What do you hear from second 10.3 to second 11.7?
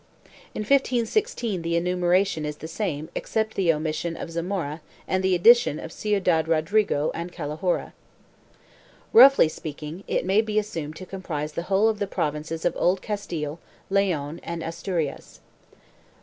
be assumed to comprise the